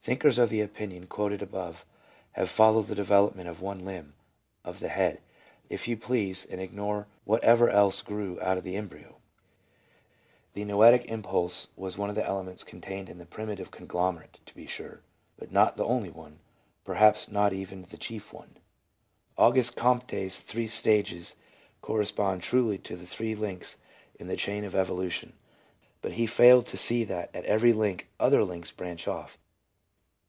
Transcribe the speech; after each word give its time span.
Thinkers 0.00 0.38
of 0.38 0.48
the 0.48 0.62
opinion 0.62 1.06
quoted 1.06 1.42
above 1.42 1.84
have 2.32 2.48
followed 2.48 2.86
the 2.86 2.94
de 2.94 3.04
velopment 3.04 3.46
of 3.46 3.60
one 3.60 3.84
limb— 3.84 4.14
of 4.64 4.80
the 4.80 4.88
head, 4.88 5.20
if 5.68 5.86
you 5.86 5.98
please— 5.98 6.46
and 6.50 6.58
ignore 6.62 7.06
whatever 7.26 7.68
else 7.68 8.00
grew 8.00 8.40
out 8.40 8.56
of 8.56 8.64
the 8.64 8.74
embryo. 8.74 9.18
The 10.54 10.64
noetic 10.64 11.04
impulse 11.10 11.68
was 11.76 11.98
one 11.98 12.08
of 12.08 12.16
the 12.16 12.26
elements 12.26 12.64
contained 12.64 13.10
in 13.10 13.18
the 13.18 13.26
primitive 13.26 13.70
conglom 13.70 14.16
erate, 14.18 14.40
to 14.46 14.54
be 14.54 14.66
sure; 14.66 15.02
but 15.38 15.52
not 15.52 15.76
the 15.76 15.84
only 15.84 16.08
one, 16.08 16.38
perhaps 16.86 17.28
not 17.30 17.52
even 17.52 17.82
the 17.82 17.98
chief 17.98 18.32
one. 18.32 18.56
Auguste 19.36 19.76
Comte's 19.76 20.40
three 20.40 20.68
stages 20.68 21.36
correspond 21.82 22.40
truly 22.40 22.78
to 22.78 22.96
three 22.96 23.34
links 23.34 23.76
in 24.18 24.26
the 24.26 24.36
chain 24.36 24.64
of 24.64 24.74
evolution, 24.74 25.34
but 26.00 26.12
he 26.12 26.24
failed 26.26 26.66
to 26.68 26.78
see 26.78 27.04
that 27.04 27.28
at 27.36 27.44
every 27.44 27.74
link 27.74 28.08
other 28.18 28.42
links 28.42 28.72
branched 28.72 29.06
off. 29.06 29.36